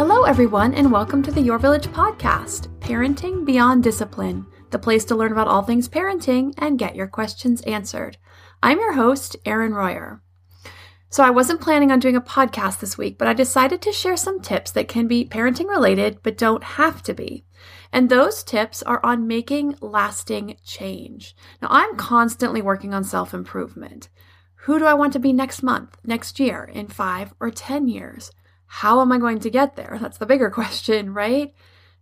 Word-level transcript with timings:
Hello, 0.00 0.22
everyone, 0.22 0.72
and 0.72 0.90
welcome 0.90 1.22
to 1.22 1.30
the 1.30 1.42
Your 1.42 1.58
Village 1.58 1.86
podcast, 1.88 2.68
Parenting 2.78 3.44
Beyond 3.44 3.82
Discipline, 3.82 4.46
the 4.70 4.78
place 4.78 5.04
to 5.04 5.14
learn 5.14 5.30
about 5.30 5.46
all 5.46 5.60
things 5.60 5.90
parenting 5.90 6.54
and 6.56 6.78
get 6.78 6.96
your 6.96 7.06
questions 7.06 7.60
answered. 7.64 8.16
I'm 8.62 8.78
your 8.78 8.94
host, 8.94 9.36
Erin 9.44 9.74
Royer. 9.74 10.22
So, 11.10 11.22
I 11.22 11.28
wasn't 11.28 11.60
planning 11.60 11.92
on 11.92 11.98
doing 11.98 12.16
a 12.16 12.22
podcast 12.22 12.80
this 12.80 12.96
week, 12.96 13.18
but 13.18 13.28
I 13.28 13.34
decided 13.34 13.82
to 13.82 13.92
share 13.92 14.16
some 14.16 14.40
tips 14.40 14.70
that 14.70 14.88
can 14.88 15.06
be 15.06 15.26
parenting 15.26 15.68
related 15.68 16.20
but 16.22 16.38
don't 16.38 16.64
have 16.64 17.02
to 17.02 17.12
be. 17.12 17.44
And 17.92 18.08
those 18.08 18.42
tips 18.42 18.82
are 18.82 19.04
on 19.04 19.26
making 19.26 19.76
lasting 19.82 20.56
change. 20.64 21.36
Now, 21.60 21.68
I'm 21.70 21.94
constantly 21.96 22.62
working 22.62 22.94
on 22.94 23.04
self 23.04 23.34
improvement. 23.34 24.08
Who 24.64 24.78
do 24.78 24.86
I 24.86 24.94
want 24.94 25.12
to 25.12 25.18
be 25.18 25.34
next 25.34 25.62
month, 25.62 25.98
next 26.06 26.40
year, 26.40 26.64
in 26.64 26.86
five 26.86 27.34
or 27.38 27.50
10 27.50 27.86
years? 27.86 28.32
How 28.72 29.00
am 29.00 29.10
I 29.10 29.18
going 29.18 29.40
to 29.40 29.50
get 29.50 29.74
there? 29.74 29.98
That's 30.00 30.18
the 30.18 30.26
bigger 30.26 30.48
question, 30.60 31.12
right? 31.12 31.52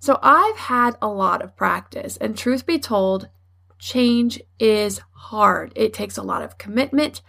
So 0.01 0.19
I've 0.23 0.59
had 0.59 0.99
a 1.01 1.09
lot 1.09 1.41
of 1.41 1.57
practice, 1.57 2.19
and 2.19 2.37
truth 2.37 2.67
be 2.67 2.79
told, 2.79 3.31
change 3.79 4.39
is 4.59 5.01
hard. 5.13 5.73
It 5.75 5.95
takes 5.95 6.19
a 6.19 6.23
lot 6.23 6.43
of 6.43 6.59
commitment, 6.59 7.23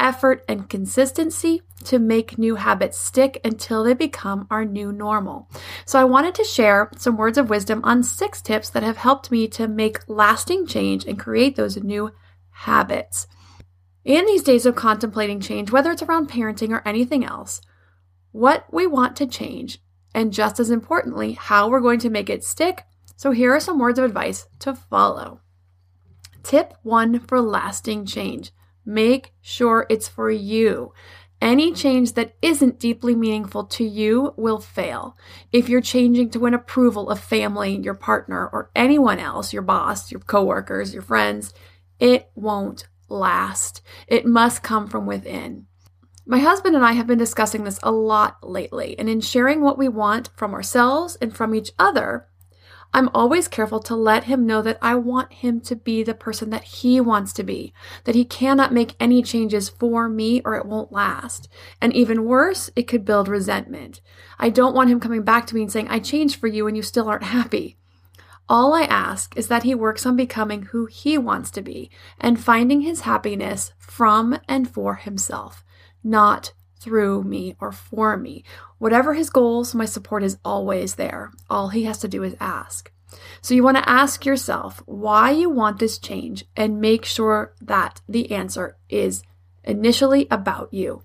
effort, 0.00 0.44
and 0.48 0.70
consistency 0.70 1.60
to 1.84 1.98
make 1.98 2.38
new 2.38 2.54
habits 2.54 2.98
stick 2.98 3.38
until 3.44 3.84
they 3.84 3.92
become 3.92 4.46
our 4.50 4.64
new 4.64 4.90
normal. 4.90 5.50
So 5.84 6.00
I 6.00 6.04
wanted 6.04 6.34
to 6.36 6.44
share 6.44 6.90
some 6.96 7.18
words 7.18 7.36
of 7.36 7.50
wisdom 7.50 7.82
on 7.84 8.02
six 8.02 8.40
tips 8.40 8.70
that 8.70 8.82
have 8.82 8.96
helped 8.96 9.30
me 9.30 9.46
to 9.48 9.68
make 9.68 10.08
lasting 10.08 10.66
change 10.66 11.04
and 11.04 11.18
create 11.18 11.54
those 11.54 11.76
new 11.76 12.12
habits. 12.48 13.26
In 14.06 14.24
these 14.24 14.42
days 14.42 14.64
of 14.64 14.74
contemplating 14.74 15.40
change, 15.40 15.70
whether 15.70 15.90
it's 15.90 16.02
around 16.02 16.30
parenting 16.30 16.70
or 16.70 16.82
anything 16.88 17.26
else, 17.26 17.60
what 18.36 18.66
we 18.70 18.86
want 18.86 19.16
to 19.16 19.26
change, 19.26 19.80
and 20.14 20.32
just 20.32 20.60
as 20.60 20.70
importantly, 20.70 21.32
how 21.32 21.68
we're 21.68 21.80
going 21.80 21.98
to 22.00 22.10
make 22.10 22.28
it 22.28 22.44
stick. 22.44 22.84
So, 23.16 23.30
here 23.30 23.54
are 23.54 23.60
some 23.60 23.78
words 23.78 23.98
of 23.98 24.04
advice 24.04 24.46
to 24.60 24.74
follow. 24.74 25.40
Tip 26.42 26.74
one 26.82 27.18
for 27.18 27.40
lasting 27.40 28.04
change 28.06 28.52
make 28.84 29.32
sure 29.40 29.84
it's 29.90 30.06
for 30.06 30.30
you. 30.30 30.92
Any 31.40 31.72
change 31.72 32.12
that 32.12 32.36
isn't 32.40 32.78
deeply 32.78 33.16
meaningful 33.16 33.64
to 33.64 33.84
you 33.84 34.32
will 34.36 34.60
fail. 34.60 35.16
If 35.50 35.68
you're 35.68 35.80
changing 35.80 36.30
to 36.30 36.38
win 36.38 36.54
approval 36.54 37.10
of 37.10 37.18
family, 37.18 37.76
your 37.76 37.94
partner, 37.94 38.46
or 38.46 38.70
anyone 38.76 39.18
else, 39.18 39.52
your 39.52 39.62
boss, 39.62 40.12
your 40.12 40.20
coworkers, 40.20 40.94
your 40.94 41.02
friends, 41.02 41.52
it 41.98 42.30
won't 42.34 42.86
last. 43.08 43.82
It 44.06 44.24
must 44.24 44.62
come 44.62 44.86
from 44.86 45.04
within. 45.04 45.66
My 46.28 46.40
husband 46.40 46.74
and 46.74 46.84
I 46.84 46.92
have 46.94 47.06
been 47.06 47.18
discussing 47.18 47.62
this 47.62 47.78
a 47.84 47.92
lot 47.92 48.38
lately, 48.42 48.98
and 48.98 49.08
in 49.08 49.20
sharing 49.20 49.60
what 49.60 49.78
we 49.78 49.86
want 49.86 50.28
from 50.34 50.54
ourselves 50.54 51.16
and 51.20 51.32
from 51.32 51.54
each 51.54 51.70
other, 51.78 52.26
I'm 52.92 53.08
always 53.14 53.46
careful 53.46 53.78
to 53.82 53.94
let 53.94 54.24
him 54.24 54.44
know 54.44 54.60
that 54.62 54.78
I 54.82 54.96
want 54.96 55.34
him 55.34 55.60
to 55.60 55.76
be 55.76 56.02
the 56.02 56.14
person 56.14 56.50
that 56.50 56.64
he 56.64 57.00
wants 57.00 57.32
to 57.34 57.44
be, 57.44 57.72
that 58.02 58.16
he 58.16 58.24
cannot 58.24 58.72
make 58.72 58.96
any 58.98 59.22
changes 59.22 59.68
for 59.68 60.08
me 60.08 60.42
or 60.44 60.56
it 60.56 60.66
won't 60.66 60.90
last. 60.90 61.48
And 61.80 61.92
even 61.92 62.24
worse, 62.24 62.70
it 62.74 62.88
could 62.88 63.04
build 63.04 63.28
resentment. 63.28 64.00
I 64.36 64.50
don't 64.50 64.74
want 64.74 64.90
him 64.90 64.98
coming 64.98 65.22
back 65.22 65.46
to 65.46 65.54
me 65.54 65.62
and 65.62 65.70
saying, 65.70 65.86
I 65.88 66.00
changed 66.00 66.40
for 66.40 66.48
you 66.48 66.66
and 66.66 66.76
you 66.76 66.82
still 66.82 67.08
aren't 67.08 67.22
happy. 67.22 67.76
All 68.48 68.74
I 68.74 68.82
ask 68.82 69.36
is 69.36 69.46
that 69.46 69.62
he 69.62 69.76
works 69.76 70.04
on 70.04 70.16
becoming 70.16 70.62
who 70.62 70.86
he 70.86 71.18
wants 71.18 71.52
to 71.52 71.62
be 71.62 71.88
and 72.18 72.42
finding 72.42 72.80
his 72.80 73.02
happiness 73.02 73.72
from 73.78 74.40
and 74.48 74.68
for 74.68 74.96
himself 74.96 75.62
not 76.06 76.52
through 76.78 77.24
me 77.24 77.56
or 77.60 77.72
for 77.72 78.16
me. 78.16 78.44
Whatever 78.78 79.14
his 79.14 79.30
goals, 79.30 79.74
my 79.74 79.84
support 79.84 80.22
is 80.22 80.38
always 80.44 80.94
there. 80.94 81.32
All 81.50 81.68
he 81.68 81.84
has 81.84 81.98
to 81.98 82.08
do 82.08 82.22
is 82.22 82.36
ask. 82.38 82.92
So 83.40 83.54
you 83.54 83.62
want 83.62 83.76
to 83.76 83.88
ask 83.88 84.24
yourself 84.24 84.82
why 84.86 85.30
you 85.30 85.50
want 85.50 85.78
this 85.78 85.98
change 85.98 86.44
and 86.56 86.80
make 86.80 87.04
sure 87.04 87.54
that 87.60 88.00
the 88.08 88.30
answer 88.30 88.76
is 88.88 89.22
initially 89.64 90.26
about 90.30 90.72
you, 90.72 91.02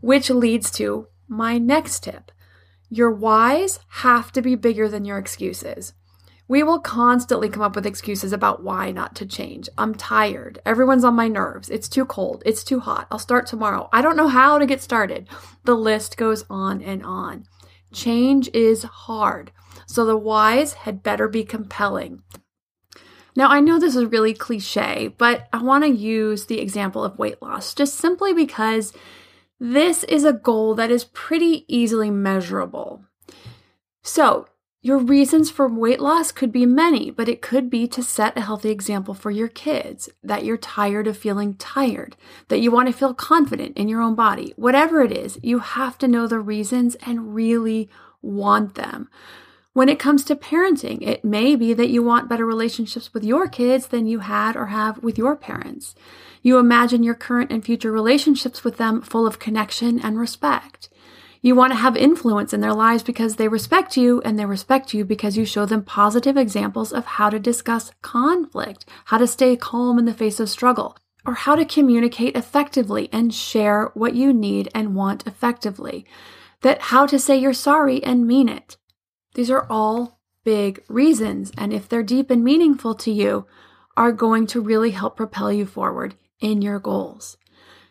which 0.00 0.30
leads 0.30 0.70
to 0.72 1.08
my 1.26 1.58
next 1.58 2.04
tip. 2.04 2.30
Your 2.88 3.10
whys 3.10 3.80
have 3.88 4.32
to 4.32 4.42
be 4.42 4.54
bigger 4.54 4.88
than 4.88 5.04
your 5.04 5.18
excuses. 5.18 5.94
We 6.48 6.62
will 6.62 6.80
constantly 6.80 7.50
come 7.50 7.62
up 7.62 7.76
with 7.76 7.84
excuses 7.84 8.32
about 8.32 8.62
why 8.62 8.90
not 8.90 9.14
to 9.16 9.26
change. 9.26 9.68
I'm 9.76 9.94
tired. 9.94 10.58
Everyone's 10.64 11.04
on 11.04 11.14
my 11.14 11.28
nerves. 11.28 11.68
It's 11.68 11.90
too 11.90 12.06
cold. 12.06 12.42
It's 12.46 12.64
too 12.64 12.80
hot. 12.80 13.06
I'll 13.10 13.18
start 13.18 13.46
tomorrow. 13.46 13.90
I 13.92 14.00
don't 14.00 14.16
know 14.16 14.28
how 14.28 14.58
to 14.58 14.64
get 14.64 14.80
started. 14.80 15.28
The 15.64 15.74
list 15.74 16.16
goes 16.16 16.46
on 16.48 16.82
and 16.82 17.04
on. 17.04 17.44
Change 17.92 18.48
is 18.54 18.82
hard. 18.82 19.52
So 19.86 20.06
the 20.06 20.16
whys 20.16 20.72
had 20.72 21.02
better 21.02 21.28
be 21.28 21.44
compelling. 21.44 22.22
Now, 23.36 23.50
I 23.50 23.60
know 23.60 23.78
this 23.78 23.94
is 23.94 24.06
really 24.06 24.34
cliche, 24.34 25.14
but 25.18 25.48
I 25.52 25.62
want 25.62 25.84
to 25.84 25.90
use 25.90 26.46
the 26.46 26.60
example 26.60 27.04
of 27.04 27.18
weight 27.18 27.40
loss 27.42 27.74
just 27.74 27.94
simply 27.96 28.32
because 28.32 28.92
this 29.60 30.02
is 30.04 30.24
a 30.24 30.32
goal 30.32 30.74
that 30.76 30.90
is 30.90 31.04
pretty 31.04 31.64
easily 31.68 32.10
measurable. 32.10 33.04
So, 34.02 34.48
your 34.80 34.98
reasons 34.98 35.50
for 35.50 35.68
weight 35.68 36.00
loss 36.00 36.30
could 36.30 36.52
be 36.52 36.64
many, 36.64 37.10
but 37.10 37.28
it 37.28 37.42
could 37.42 37.68
be 37.68 37.88
to 37.88 38.02
set 38.02 38.36
a 38.36 38.42
healthy 38.42 38.70
example 38.70 39.12
for 39.12 39.30
your 39.30 39.48
kids, 39.48 40.08
that 40.22 40.44
you're 40.44 40.56
tired 40.56 41.08
of 41.08 41.16
feeling 41.16 41.54
tired, 41.54 42.16
that 42.46 42.60
you 42.60 42.70
want 42.70 42.86
to 42.86 42.94
feel 42.94 43.12
confident 43.12 43.76
in 43.76 43.88
your 43.88 44.00
own 44.00 44.14
body. 44.14 44.52
Whatever 44.56 45.02
it 45.02 45.10
is, 45.10 45.38
you 45.42 45.58
have 45.58 45.98
to 45.98 46.08
know 46.08 46.26
the 46.28 46.38
reasons 46.38 46.94
and 47.06 47.34
really 47.34 47.88
want 48.22 48.76
them. 48.76 49.08
When 49.72 49.88
it 49.88 49.98
comes 49.98 50.24
to 50.24 50.36
parenting, 50.36 51.06
it 51.06 51.24
may 51.24 51.54
be 51.54 51.74
that 51.74 51.90
you 51.90 52.02
want 52.02 52.28
better 52.28 52.46
relationships 52.46 53.12
with 53.12 53.24
your 53.24 53.48
kids 53.48 53.88
than 53.88 54.06
you 54.06 54.20
had 54.20 54.56
or 54.56 54.66
have 54.66 55.02
with 55.02 55.18
your 55.18 55.36
parents. 55.36 55.94
You 56.42 56.58
imagine 56.58 57.02
your 57.02 57.14
current 57.14 57.50
and 57.50 57.64
future 57.64 57.92
relationships 57.92 58.64
with 58.64 58.76
them 58.76 59.02
full 59.02 59.26
of 59.26 59.38
connection 59.38 60.00
and 60.00 60.18
respect. 60.18 60.88
You 61.40 61.54
want 61.54 61.72
to 61.72 61.78
have 61.78 61.96
influence 61.96 62.52
in 62.52 62.60
their 62.60 62.74
lives 62.74 63.02
because 63.02 63.36
they 63.36 63.48
respect 63.48 63.96
you, 63.96 64.20
and 64.22 64.38
they 64.38 64.44
respect 64.44 64.92
you 64.92 65.04
because 65.04 65.36
you 65.36 65.44
show 65.44 65.66
them 65.66 65.82
positive 65.82 66.36
examples 66.36 66.92
of 66.92 67.04
how 67.04 67.30
to 67.30 67.38
discuss 67.38 67.92
conflict, 68.02 68.84
how 69.06 69.18
to 69.18 69.26
stay 69.26 69.56
calm 69.56 69.98
in 69.98 70.04
the 70.04 70.14
face 70.14 70.40
of 70.40 70.50
struggle, 70.50 70.96
or 71.24 71.34
how 71.34 71.54
to 71.54 71.64
communicate 71.64 72.36
effectively 72.36 73.08
and 73.12 73.32
share 73.32 73.90
what 73.94 74.14
you 74.14 74.32
need 74.32 74.68
and 74.74 74.94
want 74.94 75.26
effectively. 75.26 76.04
That 76.62 76.80
how 76.82 77.06
to 77.06 77.18
say 77.18 77.36
you're 77.36 77.52
sorry 77.52 78.02
and 78.02 78.26
mean 78.26 78.48
it. 78.48 78.76
These 79.34 79.50
are 79.50 79.66
all 79.70 80.18
big 80.44 80.82
reasons, 80.88 81.52
and 81.56 81.72
if 81.72 81.88
they're 81.88 82.02
deep 82.02 82.30
and 82.30 82.42
meaningful 82.42 82.94
to 82.96 83.12
you, 83.12 83.46
are 83.96 84.12
going 84.12 84.46
to 84.48 84.60
really 84.60 84.90
help 84.90 85.16
propel 85.16 85.52
you 85.52 85.66
forward 85.66 86.16
in 86.40 86.62
your 86.62 86.78
goals. 86.78 87.36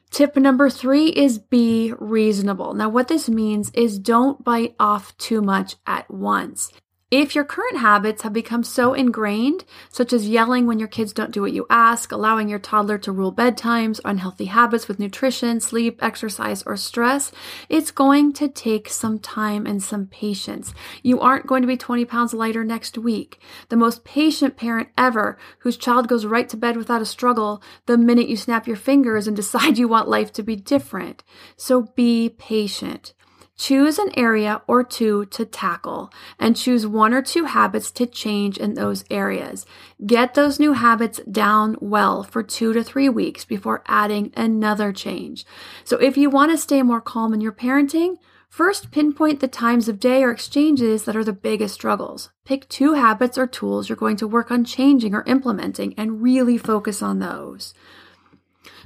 Tip 0.10 0.36
number 0.36 0.70
three 0.70 1.08
is 1.08 1.38
be 1.38 1.94
reasonable. 2.00 2.74
Now, 2.74 2.90
what 2.90 3.08
this 3.08 3.30
means 3.30 3.70
is 3.72 4.00
don't 4.00 4.44
bite 4.44 4.76
off 4.80 5.16
too 5.18 5.42
much 5.42 5.76
at 5.86 6.10
once. 6.10 6.72
If 7.10 7.36
your 7.36 7.46
current 7.46 7.78
habits 7.78 8.24
have 8.24 8.34
become 8.34 8.66
so 8.66 8.94
ingrained, 8.94 9.64
such 9.90 10.12
as 10.12 10.28
yelling 10.28 10.68
when 10.68 10.78
your 10.78 10.90
kids 10.90 11.14
don't 11.14 11.32
do 11.32 11.42
what 11.42 11.54
you 11.54 11.66
ask, 11.70 12.12
allowing 12.12 12.50
your 12.50 12.60
toddler 12.60 12.98
to 12.98 13.14
rule 13.14 13.32
bedtimes, 13.32 14.02
unhealthy 14.04 14.48
habits 14.48 14.90
with 14.90 15.00
nutrition, 15.00 15.62
sleep, 15.62 16.04
exercise, 16.04 16.64
or 16.64 16.76
stress, 16.76 17.32
it's 17.70 17.92
going 17.92 18.34
to 18.34 18.50
take 18.50 18.90
some 18.90 19.20
time 19.20 19.66
and 19.66 19.82
some 19.82 20.08
patience. 20.08 20.74
You 21.02 21.22
aren't 21.22 21.48
going 21.48 21.62
to 21.62 21.68
be 21.68 21.78
20 21.78 22.04
pounds 22.04 22.34
lighter 22.34 22.66
next 22.66 22.98
week. 22.98 23.40
The 23.70 23.78
most 23.78 24.04
patient 24.04 24.58
parent 24.58 24.90
ever, 24.98 25.38
whose 25.60 25.78
child 25.78 26.10
goes 26.10 26.26
right 26.26 26.50
to 26.50 26.58
bed 26.58 26.76
without 26.76 27.02
a 27.02 27.06
struggle 27.06 27.64
the 27.86 27.98
minute 27.98 28.28
you 28.28 28.36
snap 28.36 28.68
your 28.68 28.76
fingers 28.76 29.28
and 29.28 29.36
decide 29.38 29.78
you 29.78 29.88
want 29.88 30.10
life 30.10 30.34
to 30.34 30.44
be 30.44 30.58
different. 30.58 31.24
So 31.56 31.84
be 31.96 32.36
patient. 32.38 33.14
Choose 33.58 33.98
an 33.98 34.12
area 34.16 34.62
or 34.68 34.84
two 34.84 35.26
to 35.26 35.44
tackle 35.44 36.12
and 36.40 36.56
choose 36.56 36.86
one 36.86 37.14
or 37.14 37.24
two 37.24 37.46
habits 37.46 37.90
to 37.92 38.06
change 38.06 38.58
in 38.58 38.76
those 38.76 39.04
areas. 39.10 39.66
Get 40.06 40.36
those 40.36 40.60
new 40.60 40.74
habits 40.74 41.20
down 41.30 41.76
well 41.82 42.24
for 42.24 42.44
two 42.44 42.72
to 42.74 42.84
three 42.84 43.10
weeks 43.10 43.46
before 43.46 43.84
adding 43.88 44.32
another 44.38 44.94
change. 44.94 45.46
So 45.84 45.98
if 45.98 46.18
you 46.18 46.30
want 46.30 46.52
to 46.52 46.58
stay 46.58 46.84
more 46.84 47.02
calm 47.02 47.34
in 47.34 47.42
your 47.42 47.52
parenting, 47.52 48.18
First, 48.50 48.92
pinpoint 48.92 49.40
the 49.40 49.48
times 49.48 49.90
of 49.90 50.00
day 50.00 50.24
or 50.24 50.32
exchanges 50.32 51.04
that 51.04 51.16
are 51.16 51.24
the 51.24 51.34
biggest 51.34 51.76
struggles. 51.76 52.32
Pick 52.46 52.68
two 52.70 52.94
habits 52.94 53.38
or 53.38 53.46
tools 53.46 53.88
you're 53.90 53.96
going 53.96 54.18
to 54.18 54.28
work 54.28 54.50
on 54.50 54.64
changing 54.64 55.14
or 55.14 55.24
implementing 55.28 55.94
and 55.98 56.24
really 56.24 56.58
focus 56.58 57.02
on 57.02 57.20
those. 57.20 57.74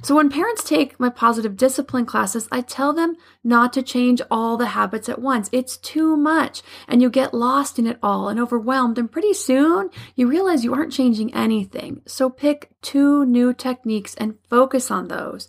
So 0.04 0.16
when 0.16 0.30
parents 0.30 0.64
take 0.64 0.98
my 0.98 1.10
positive 1.10 1.56
discipline 1.56 2.06
classes, 2.06 2.48
I 2.50 2.60
tell 2.60 2.92
them 2.92 3.16
not 3.44 3.72
to 3.74 3.82
change 3.82 4.20
all 4.32 4.56
the 4.56 4.66
habits 4.66 5.08
at 5.08 5.20
once. 5.20 5.48
It's 5.52 5.76
too 5.76 6.16
much 6.16 6.60
and 6.88 7.00
you 7.00 7.08
get 7.08 7.32
lost 7.32 7.78
in 7.78 7.86
it 7.86 8.00
all 8.02 8.28
and 8.28 8.40
overwhelmed. 8.40 8.98
And 8.98 9.10
pretty 9.10 9.32
soon 9.32 9.90
you 10.16 10.26
realize 10.26 10.64
you 10.64 10.74
aren't 10.74 10.92
changing 10.92 11.32
anything. 11.32 12.02
So 12.04 12.28
pick 12.28 12.70
two 12.82 13.24
new 13.24 13.54
techniques 13.54 14.16
and 14.16 14.38
focus 14.50 14.90
on 14.90 15.06
those. 15.06 15.46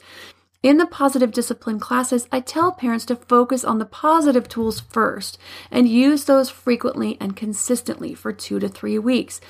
In 0.62 0.78
the 0.78 0.86
positive 0.86 1.32
discipline 1.32 1.80
classes, 1.80 2.28
I 2.32 2.40
tell 2.40 2.72
parents 2.72 3.06
to 3.06 3.16
focus 3.16 3.66
on 3.66 3.80
the 3.80 3.86
positive 3.86 4.48
tools 4.48 4.80
first 4.80 5.40
and 5.72 5.90
use 5.90 6.26
those 6.26 6.52
frequently 6.52 7.18
and 7.20 7.36
consistently 7.36 8.14
for 8.14 8.32
two 8.32 8.60
to 8.60 8.70
three 8.70 9.00
weeks. 9.00 9.42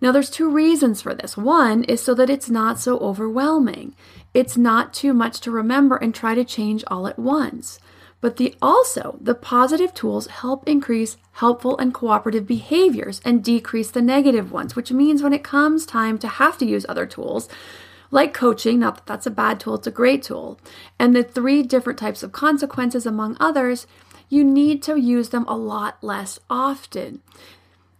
Now, 0.00 0.12
there's 0.12 0.30
two 0.30 0.50
reasons 0.50 1.00
for 1.00 1.14
this. 1.14 1.36
One 1.36 1.82
is 1.84 2.02
so 2.02 2.14
that 2.14 2.28
it's 2.28 2.50
not 2.50 2.78
so 2.78 2.98
overwhelming. 2.98 3.94
It's 4.34 4.56
not 4.56 4.92
too 4.92 5.14
much 5.14 5.40
to 5.40 5.52
remember 5.52 5.96
and 5.96 6.12
try 6.12 6.34
to 6.34 6.44
change 6.44 6.84
all 6.88 7.06
at 7.06 7.18
once. 7.18 7.78
But 8.20 8.36
the 8.36 8.56
also, 8.60 9.18
the 9.20 9.34
positive 9.34 9.94
tools 9.94 10.26
help 10.26 10.66
increase 10.68 11.16
helpful 11.32 11.78
and 11.78 11.94
cooperative 11.94 12.46
behaviors 12.46 13.20
and 13.24 13.44
decrease 13.44 13.90
the 13.90 14.02
negative 14.02 14.50
ones, 14.50 14.74
which 14.74 14.90
means 14.90 15.22
when 15.22 15.34
it 15.34 15.44
comes 15.44 15.86
time 15.86 16.18
to 16.18 16.28
have 16.28 16.58
to 16.58 16.66
use 16.66 16.86
other 16.88 17.06
tools, 17.06 17.48
like 18.10 18.32
coaching, 18.32 18.78
not 18.78 18.96
that 18.96 19.06
that's 19.06 19.26
a 19.26 19.30
bad 19.30 19.60
tool, 19.60 19.74
it's 19.74 19.86
a 19.86 19.90
great 19.90 20.22
tool, 20.22 20.58
and 20.98 21.14
the 21.14 21.22
three 21.22 21.62
different 21.62 21.98
types 21.98 22.22
of 22.22 22.32
consequences, 22.32 23.06
among 23.06 23.36
others, 23.38 23.86
you 24.28 24.42
need 24.42 24.82
to 24.84 24.98
use 24.98 25.28
them 25.28 25.44
a 25.46 25.56
lot 25.56 26.02
less 26.02 26.38
often. 26.48 27.20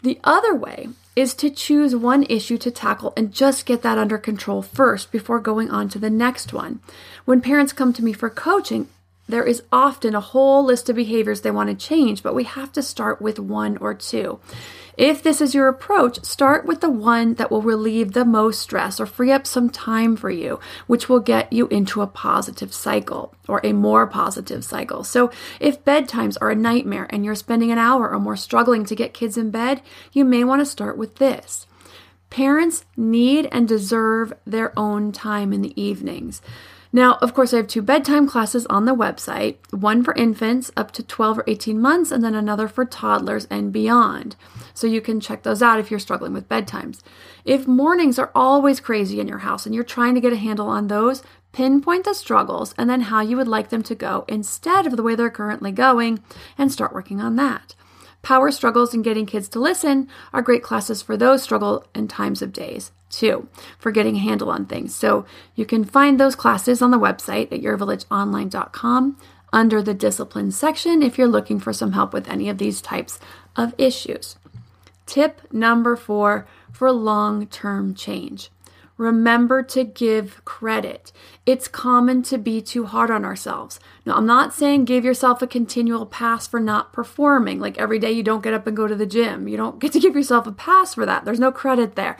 The 0.02 0.20
other 0.24 0.54
way 0.54 0.88
is 1.16 1.34
to 1.34 1.50
choose 1.50 1.94
one 1.94 2.24
issue 2.24 2.58
to 2.58 2.70
tackle 2.70 3.12
and 3.16 3.32
just 3.32 3.66
get 3.66 3.82
that 3.82 3.98
under 3.98 4.18
control 4.18 4.62
first 4.62 5.12
before 5.12 5.40
going 5.40 5.70
on 5.70 5.88
to 5.88 5.98
the 5.98 6.10
next 6.10 6.52
one. 6.52 6.80
When 7.24 7.40
parents 7.40 7.72
come 7.72 7.92
to 7.92 8.04
me 8.04 8.12
for 8.12 8.28
coaching, 8.30 8.88
there 9.28 9.44
is 9.44 9.62
often 9.72 10.14
a 10.14 10.20
whole 10.20 10.64
list 10.64 10.88
of 10.88 10.96
behaviors 10.96 11.40
they 11.40 11.50
want 11.50 11.70
to 11.70 11.86
change, 11.86 12.22
but 12.22 12.34
we 12.34 12.44
have 12.44 12.72
to 12.72 12.82
start 12.82 13.22
with 13.22 13.38
one 13.38 13.76
or 13.78 13.94
two. 13.94 14.38
If 14.96 15.22
this 15.22 15.40
is 15.40 15.54
your 15.54 15.66
approach, 15.66 16.24
start 16.24 16.66
with 16.66 16.80
the 16.80 16.90
one 16.90 17.34
that 17.34 17.50
will 17.50 17.62
relieve 17.62 18.12
the 18.12 18.24
most 18.24 18.60
stress 18.60 19.00
or 19.00 19.06
free 19.06 19.32
up 19.32 19.46
some 19.46 19.68
time 19.68 20.16
for 20.16 20.30
you, 20.30 20.60
which 20.86 21.08
will 21.08 21.18
get 21.18 21.52
you 21.52 21.66
into 21.68 22.00
a 22.00 22.06
positive 22.06 22.72
cycle 22.72 23.34
or 23.48 23.60
a 23.64 23.72
more 23.72 24.06
positive 24.06 24.64
cycle. 24.64 25.02
So, 25.02 25.32
if 25.58 25.84
bedtimes 25.84 26.36
are 26.40 26.50
a 26.50 26.56
nightmare 26.56 27.08
and 27.10 27.24
you're 27.24 27.34
spending 27.34 27.72
an 27.72 27.78
hour 27.78 28.10
or 28.10 28.20
more 28.20 28.36
struggling 28.36 28.84
to 28.84 28.94
get 28.94 29.14
kids 29.14 29.36
in 29.36 29.50
bed, 29.50 29.82
you 30.12 30.24
may 30.24 30.44
want 30.44 30.60
to 30.60 30.66
start 30.66 30.96
with 30.96 31.16
this. 31.16 31.66
Parents 32.30 32.84
need 32.96 33.48
and 33.50 33.66
deserve 33.66 34.32
their 34.44 34.76
own 34.78 35.12
time 35.12 35.52
in 35.52 35.62
the 35.62 35.80
evenings. 35.80 36.40
Now, 36.94 37.14
of 37.14 37.34
course, 37.34 37.52
I 37.52 37.56
have 37.56 37.66
two 37.66 37.82
bedtime 37.82 38.28
classes 38.28 38.66
on 38.66 38.84
the 38.84 38.94
website 38.94 39.56
one 39.72 40.04
for 40.04 40.14
infants 40.14 40.70
up 40.76 40.92
to 40.92 41.02
12 41.02 41.40
or 41.40 41.44
18 41.48 41.80
months, 41.80 42.12
and 42.12 42.22
then 42.22 42.36
another 42.36 42.68
for 42.68 42.84
toddlers 42.84 43.46
and 43.46 43.72
beyond. 43.72 44.36
So 44.74 44.86
you 44.86 45.00
can 45.00 45.18
check 45.18 45.42
those 45.42 45.60
out 45.60 45.80
if 45.80 45.90
you're 45.90 45.98
struggling 45.98 46.32
with 46.32 46.48
bedtimes. 46.48 47.00
If 47.44 47.66
mornings 47.66 48.16
are 48.16 48.30
always 48.32 48.78
crazy 48.78 49.18
in 49.18 49.26
your 49.26 49.38
house 49.38 49.66
and 49.66 49.74
you're 49.74 49.82
trying 49.82 50.14
to 50.14 50.20
get 50.20 50.32
a 50.32 50.36
handle 50.36 50.68
on 50.68 50.86
those, 50.86 51.24
pinpoint 51.50 52.04
the 52.04 52.14
struggles 52.14 52.76
and 52.78 52.88
then 52.88 53.00
how 53.00 53.22
you 53.22 53.36
would 53.36 53.48
like 53.48 53.70
them 53.70 53.82
to 53.82 53.96
go 53.96 54.24
instead 54.28 54.86
of 54.86 54.96
the 54.96 55.02
way 55.02 55.16
they're 55.16 55.30
currently 55.30 55.72
going 55.72 56.22
and 56.56 56.70
start 56.70 56.94
working 56.94 57.20
on 57.20 57.34
that. 57.34 57.74
Power 58.22 58.52
struggles 58.52 58.94
and 58.94 59.02
getting 59.02 59.26
kids 59.26 59.48
to 59.48 59.58
listen 59.58 60.08
are 60.32 60.42
great 60.42 60.62
classes 60.62 61.02
for 61.02 61.16
those 61.16 61.42
struggle 61.42 61.88
and 61.92 62.08
times 62.08 62.40
of 62.40 62.52
days 62.52 62.92
too 63.16 63.48
for 63.78 63.90
getting 63.90 64.16
a 64.16 64.20
handle 64.20 64.50
on 64.50 64.66
things. 64.66 64.94
So 64.94 65.24
you 65.54 65.64
can 65.64 65.84
find 65.84 66.18
those 66.18 66.34
classes 66.36 66.82
on 66.82 66.90
the 66.90 66.98
website 66.98 67.52
at 67.52 67.62
yourvillageonline.com 67.62 69.16
under 69.52 69.82
the 69.82 69.94
discipline 69.94 70.50
section 70.50 71.02
if 71.02 71.16
you're 71.16 71.28
looking 71.28 71.60
for 71.60 71.72
some 71.72 71.92
help 71.92 72.12
with 72.12 72.28
any 72.28 72.48
of 72.48 72.58
these 72.58 72.82
types 72.82 73.20
of 73.56 73.72
issues. 73.78 74.36
Tip 75.06 75.40
number 75.52 75.96
four 75.96 76.46
for 76.72 76.90
long 76.90 77.46
term 77.46 77.94
change. 77.94 78.50
Remember 78.96 79.62
to 79.62 79.84
give 79.84 80.44
credit. 80.44 81.12
It's 81.46 81.68
common 81.68 82.22
to 82.22 82.38
be 82.38 82.62
too 82.62 82.86
hard 82.86 83.10
on 83.10 83.22
ourselves. 83.22 83.78
Now, 84.06 84.14
I'm 84.14 84.24
not 84.24 84.54
saying 84.54 84.86
give 84.86 85.04
yourself 85.04 85.42
a 85.42 85.46
continual 85.46 86.06
pass 86.06 86.46
for 86.46 86.58
not 86.58 86.94
performing. 86.94 87.60
Like 87.60 87.76
every 87.76 87.98
day 87.98 88.12
you 88.12 88.22
don't 88.22 88.42
get 88.42 88.54
up 88.54 88.66
and 88.66 88.74
go 88.74 88.86
to 88.86 88.94
the 88.94 89.04
gym. 89.04 89.46
You 89.46 89.58
don't 89.58 89.78
get 89.78 89.92
to 89.92 90.00
give 90.00 90.16
yourself 90.16 90.46
a 90.46 90.52
pass 90.52 90.94
for 90.94 91.04
that. 91.04 91.26
There's 91.26 91.38
no 91.38 91.52
credit 91.52 91.96
there. 91.96 92.16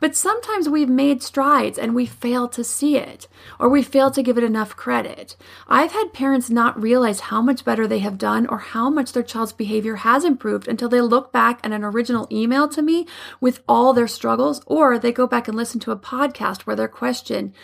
But 0.00 0.16
sometimes 0.16 0.68
we've 0.68 0.88
made 0.88 1.22
strides 1.22 1.78
and 1.78 1.94
we 1.94 2.04
fail 2.04 2.48
to 2.48 2.64
see 2.64 2.96
it, 2.96 3.28
or 3.60 3.68
we 3.68 3.80
fail 3.84 4.10
to 4.10 4.24
give 4.24 4.36
it 4.36 4.42
enough 4.42 4.74
credit. 4.74 5.36
I've 5.68 5.92
had 5.92 6.12
parents 6.12 6.50
not 6.50 6.80
realize 6.82 7.20
how 7.20 7.40
much 7.40 7.64
better 7.64 7.86
they 7.86 8.00
have 8.00 8.18
done 8.18 8.44
or 8.48 8.58
how 8.58 8.90
much 8.90 9.12
their 9.12 9.22
child's 9.22 9.52
behavior 9.52 9.96
has 9.96 10.24
improved 10.24 10.66
until 10.66 10.88
they 10.88 11.00
look 11.00 11.30
back 11.30 11.60
at 11.62 11.70
an 11.70 11.84
original 11.84 12.26
email 12.32 12.68
to 12.70 12.82
me 12.82 13.06
with 13.40 13.62
all 13.68 13.92
their 13.92 14.08
struggles, 14.08 14.60
or 14.66 14.98
they 14.98 15.12
go 15.12 15.28
back 15.28 15.46
and 15.46 15.56
listen 15.56 15.78
to 15.78 15.92
a 15.92 15.96
podcast 15.96 16.62
where 16.62 16.74
their 16.74 16.88
question 16.88 17.54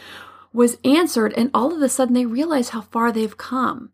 was 0.53 0.79
answered, 0.85 1.33
and 1.37 1.51
all 1.55 1.75
of 1.75 1.83
a 1.83 1.89
sudden 1.89 2.15
they 2.15 2.27
realize 2.27 2.71
how 2.71 2.83
far 2.83 3.13
they've 3.13 3.37
come. 3.37 3.91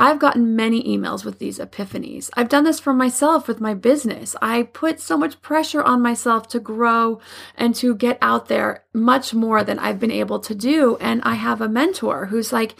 I've 0.00 0.20
gotten 0.20 0.54
many 0.54 0.80
emails 0.84 1.24
with 1.24 1.40
these 1.40 1.58
epiphanies. 1.58 2.30
I've 2.34 2.48
done 2.48 2.62
this 2.62 2.78
for 2.78 2.94
myself 2.94 3.48
with 3.48 3.60
my 3.60 3.74
business. 3.74 4.36
I 4.40 4.62
put 4.62 5.00
so 5.00 5.18
much 5.18 5.42
pressure 5.42 5.82
on 5.82 6.00
myself 6.00 6.46
to 6.48 6.60
grow 6.60 7.20
and 7.56 7.74
to 7.74 7.96
get 7.96 8.16
out 8.22 8.46
there 8.46 8.84
much 8.94 9.34
more 9.34 9.64
than 9.64 9.80
I've 9.80 9.98
been 9.98 10.12
able 10.12 10.38
to 10.38 10.54
do. 10.54 10.96
And 11.00 11.20
I 11.24 11.34
have 11.34 11.60
a 11.60 11.68
mentor 11.68 12.26
who's 12.26 12.52
like, 12.52 12.76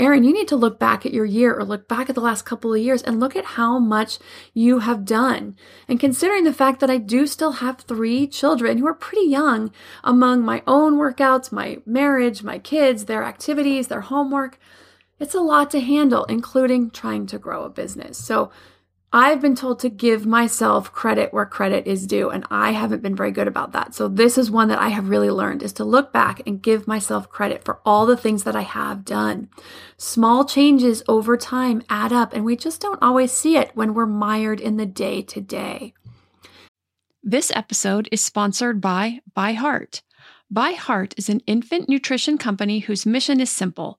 Erin, 0.00 0.24
you 0.24 0.32
need 0.32 0.48
to 0.48 0.56
look 0.56 0.80
back 0.80 1.06
at 1.06 1.14
your 1.14 1.24
year 1.24 1.54
or 1.54 1.64
look 1.64 1.86
back 1.86 2.08
at 2.08 2.16
the 2.16 2.20
last 2.20 2.42
couple 2.42 2.74
of 2.74 2.80
years 2.80 3.02
and 3.02 3.20
look 3.20 3.36
at 3.36 3.44
how 3.44 3.78
much 3.78 4.18
you 4.52 4.80
have 4.80 5.04
done. 5.04 5.54
And 5.86 6.00
considering 6.00 6.42
the 6.42 6.52
fact 6.52 6.80
that 6.80 6.90
I 6.90 6.98
do 6.98 7.28
still 7.28 7.52
have 7.52 7.78
three 7.78 8.26
children 8.26 8.78
who 8.78 8.86
are 8.88 8.94
pretty 8.94 9.28
young 9.28 9.70
among 10.02 10.42
my 10.42 10.64
own 10.66 10.94
workouts, 10.96 11.52
my 11.52 11.78
marriage, 11.86 12.42
my 12.42 12.58
kids, 12.58 13.04
their 13.04 13.22
activities, 13.22 13.86
their 13.86 14.00
homework, 14.00 14.58
it's 15.18 15.34
a 15.34 15.40
lot 15.40 15.70
to 15.70 15.80
handle, 15.80 16.24
including 16.24 16.90
trying 16.90 17.26
to 17.26 17.38
grow 17.38 17.64
a 17.64 17.70
business. 17.70 18.18
So 18.18 18.50
I've 19.12 19.40
been 19.40 19.54
told 19.54 19.78
to 19.80 19.88
give 19.88 20.26
myself 20.26 20.92
credit 20.92 21.32
where 21.32 21.46
credit 21.46 21.86
is 21.86 22.06
due, 22.06 22.28
and 22.28 22.44
I 22.50 22.72
haven't 22.72 23.02
been 23.02 23.16
very 23.16 23.30
good 23.30 23.48
about 23.48 23.72
that. 23.72 23.94
So 23.94 24.08
this 24.08 24.36
is 24.36 24.50
one 24.50 24.68
that 24.68 24.80
I 24.80 24.88
have 24.88 25.08
really 25.08 25.30
learned 25.30 25.62
is 25.62 25.72
to 25.74 25.84
look 25.84 26.12
back 26.12 26.42
and 26.46 26.60
give 26.60 26.86
myself 26.86 27.30
credit 27.30 27.64
for 27.64 27.80
all 27.86 28.04
the 28.04 28.16
things 28.16 28.42
that 28.42 28.56
I 28.56 28.62
have 28.62 29.04
done. 29.04 29.48
Small 29.96 30.44
changes 30.44 31.02
over 31.08 31.36
time 31.36 31.82
add 31.88 32.12
up, 32.12 32.34
and 32.34 32.44
we 32.44 32.56
just 32.56 32.80
don't 32.80 33.02
always 33.02 33.32
see 33.32 33.56
it 33.56 33.70
when 33.74 33.94
we're 33.94 34.06
mired 34.06 34.60
in 34.60 34.76
the 34.76 34.86
day 34.86 35.22
to 35.22 35.40
day. 35.40 35.94
This 37.22 37.50
episode 37.54 38.08
is 38.12 38.22
sponsored 38.22 38.80
by 38.80 39.20
ByHeart. 39.36 40.02
ByHeart 40.52 41.14
is 41.16 41.28
an 41.28 41.40
infant 41.46 41.88
nutrition 41.88 42.38
company 42.38 42.80
whose 42.80 43.06
mission 43.06 43.40
is 43.40 43.50
simple 43.50 43.98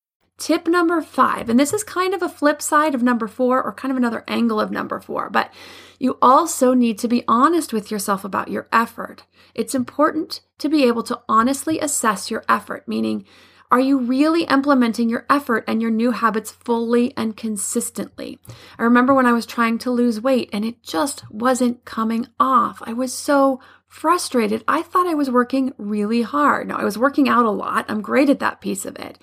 Tip 0.41 0.67
number 0.67 1.03
five, 1.03 1.49
and 1.49 1.59
this 1.59 1.71
is 1.71 1.83
kind 1.83 2.15
of 2.15 2.23
a 2.23 2.27
flip 2.27 2.63
side 2.63 2.95
of 2.95 3.03
number 3.03 3.27
four 3.27 3.61
or 3.61 3.71
kind 3.71 3.91
of 3.91 3.97
another 3.97 4.23
angle 4.27 4.59
of 4.59 4.71
number 4.71 4.99
four, 4.99 5.29
but 5.29 5.53
you 5.99 6.17
also 6.19 6.73
need 6.73 6.97
to 6.97 7.07
be 7.07 7.23
honest 7.27 7.71
with 7.71 7.91
yourself 7.91 8.25
about 8.25 8.47
your 8.47 8.67
effort. 8.73 9.21
It's 9.53 9.75
important 9.75 10.41
to 10.57 10.67
be 10.67 10.85
able 10.85 11.03
to 11.03 11.21
honestly 11.29 11.79
assess 11.79 12.31
your 12.31 12.43
effort, 12.49 12.87
meaning, 12.87 13.23
are 13.69 13.79
you 13.79 13.99
really 13.99 14.45
implementing 14.45 15.09
your 15.09 15.27
effort 15.29 15.63
and 15.67 15.79
your 15.79 15.91
new 15.91 16.09
habits 16.09 16.49
fully 16.49 17.15
and 17.15 17.37
consistently? 17.37 18.39
I 18.79 18.83
remember 18.83 19.13
when 19.13 19.27
I 19.27 19.33
was 19.33 19.45
trying 19.45 19.77
to 19.77 19.91
lose 19.91 20.21
weight 20.21 20.49
and 20.51 20.65
it 20.65 20.81
just 20.81 21.23
wasn't 21.31 21.85
coming 21.85 22.27
off. 22.39 22.81
I 22.83 22.93
was 22.93 23.13
so 23.13 23.61
frustrated. 23.85 24.63
I 24.67 24.81
thought 24.81 25.05
I 25.05 25.13
was 25.13 25.29
working 25.29 25.75
really 25.77 26.23
hard. 26.23 26.67
Now, 26.67 26.77
I 26.77 26.83
was 26.83 26.97
working 26.97 27.29
out 27.29 27.45
a 27.45 27.51
lot. 27.51 27.85
I'm 27.87 28.01
great 28.01 28.31
at 28.31 28.39
that 28.39 28.59
piece 28.59 28.87
of 28.87 28.97
it. 28.97 29.19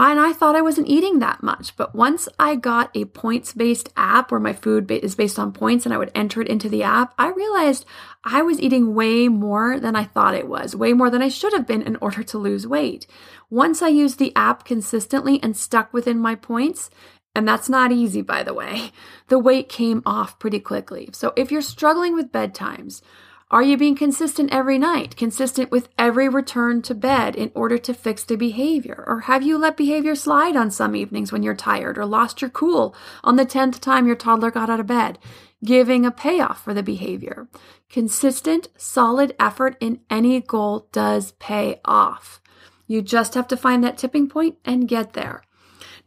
And 0.00 0.20
I 0.20 0.32
thought 0.32 0.54
I 0.54 0.62
wasn't 0.62 0.86
eating 0.86 1.18
that 1.18 1.42
much. 1.42 1.76
But 1.76 1.94
once 1.94 2.28
I 2.38 2.54
got 2.54 2.96
a 2.96 3.06
points 3.06 3.52
based 3.52 3.92
app 3.96 4.30
where 4.30 4.38
my 4.38 4.52
food 4.52 4.90
is 4.90 5.16
based 5.16 5.38
on 5.38 5.52
points 5.52 5.84
and 5.84 5.92
I 5.92 5.98
would 5.98 6.12
enter 6.14 6.40
it 6.40 6.48
into 6.48 6.68
the 6.68 6.84
app, 6.84 7.14
I 7.18 7.30
realized 7.30 7.84
I 8.22 8.42
was 8.42 8.60
eating 8.60 8.94
way 8.94 9.28
more 9.28 9.80
than 9.80 9.96
I 9.96 10.04
thought 10.04 10.34
it 10.34 10.48
was, 10.48 10.76
way 10.76 10.92
more 10.92 11.10
than 11.10 11.20
I 11.20 11.28
should 11.28 11.52
have 11.52 11.66
been 11.66 11.82
in 11.82 11.96
order 12.00 12.22
to 12.22 12.38
lose 12.38 12.66
weight. 12.66 13.06
Once 13.50 13.82
I 13.82 13.88
used 13.88 14.18
the 14.18 14.34
app 14.36 14.64
consistently 14.64 15.40
and 15.42 15.56
stuck 15.56 15.92
within 15.92 16.18
my 16.18 16.34
points, 16.34 16.90
and 17.34 17.46
that's 17.46 17.68
not 17.68 17.92
easy, 17.92 18.22
by 18.22 18.42
the 18.42 18.54
way, 18.54 18.92
the 19.28 19.38
weight 19.38 19.68
came 19.68 20.02
off 20.06 20.38
pretty 20.38 20.60
quickly. 20.60 21.08
So 21.12 21.32
if 21.36 21.50
you're 21.50 21.60
struggling 21.60 22.14
with 22.14 22.32
bedtimes, 22.32 23.02
are 23.50 23.62
you 23.62 23.78
being 23.78 23.96
consistent 23.96 24.52
every 24.52 24.76
night, 24.76 25.16
consistent 25.16 25.70
with 25.70 25.88
every 25.98 26.28
return 26.28 26.82
to 26.82 26.94
bed 26.94 27.34
in 27.34 27.50
order 27.54 27.78
to 27.78 27.94
fix 27.94 28.22
the 28.22 28.36
behavior? 28.36 29.04
Or 29.06 29.20
have 29.20 29.42
you 29.42 29.56
let 29.56 29.78
behavior 29.78 30.14
slide 30.14 30.54
on 30.54 30.70
some 30.70 30.94
evenings 30.94 31.32
when 31.32 31.42
you're 31.42 31.54
tired 31.54 31.96
or 31.96 32.04
lost 32.04 32.42
your 32.42 32.50
cool 32.50 32.94
on 33.24 33.36
the 33.36 33.46
10th 33.46 33.80
time 33.80 34.06
your 34.06 34.16
toddler 34.16 34.50
got 34.50 34.68
out 34.68 34.80
of 34.80 34.86
bed? 34.86 35.18
Giving 35.64 36.04
a 36.04 36.10
payoff 36.10 36.62
for 36.62 36.74
the 36.74 36.82
behavior. 36.82 37.48
Consistent, 37.88 38.68
solid 38.76 39.34
effort 39.40 39.78
in 39.80 40.00
any 40.10 40.42
goal 40.42 40.86
does 40.92 41.32
pay 41.32 41.80
off. 41.86 42.42
You 42.86 43.00
just 43.00 43.32
have 43.32 43.48
to 43.48 43.56
find 43.56 43.82
that 43.82 43.96
tipping 43.96 44.28
point 44.28 44.58
and 44.62 44.86
get 44.86 45.14
there. 45.14 45.42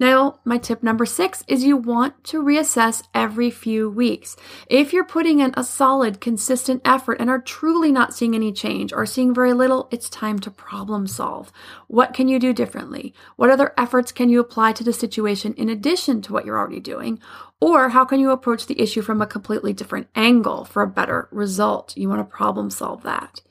Now, 0.01 0.39
my 0.43 0.57
tip 0.57 0.81
number 0.81 1.05
six 1.05 1.43
is 1.47 1.63
you 1.63 1.77
want 1.77 2.23
to 2.23 2.41
reassess 2.41 3.03
every 3.13 3.51
few 3.51 3.87
weeks. 3.87 4.35
If 4.67 4.93
you're 4.93 5.05
putting 5.05 5.41
in 5.41 5.53
a 5.55 5.63
solid, 5.63 6.19
consistent 6.19 6.81
effort 6.83 7.17
and 7.19 7.29
are 7.29 7.39
truly 7.39 7.91
not 7.91 8.11
seeing 8.11 8.33
any 8.33 8.51
change 8.51 8.91
or 8.91 9.05
seeing 9.05 9.31
very 9.31 9.53
little, 9.53 9.87
it's 9.91 10.09
time 10.09 10.39
to 10.39 10.49
problem 10.49 11.05
solve. 11.05 11.51
What 11.85 12.15
can 12.15 12.27
you 12.27 12.39
do 12.39 12.51
differently? 12.51 13.13
What 13.35 13.51
other 13.51 13.75
efforts 13.77 14.11
can 14.11 14.29
you 14.29 14.39
apply 14.39 14.71
to 14.71 14.83
the 14.83 14.91
situation 14.91 15.53
in 15.53 15.69
addition 15.69 16.23
to 16.23 16.33
what 16.33 16.45
you're 16.45 16.57
already 16.57 16.79
doing? 16.79 17.19
Or 17.59 17.89
how 17.89 18.03
can 18.03 18.19
you 18.19 18.31
approach 18.31 18.65
the 18.65 18.81
issue 18.81 19.03
from 19.03 19.21
a 19.21 19.27
completely 19.27 19.71
different 19.71 20.07
angle 20.15 20.65
for 20.65 20.81
a 20.81 20.87
better 20.87 21.29
result? 21.29 21.95
You 21.95 22.09
want 22.09 22.27
to 22.27 22.35
problem 22.35 22.71
solve 22.71 23.03
that. 23.03 23.41